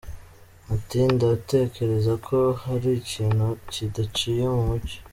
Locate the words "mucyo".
4.69-4.97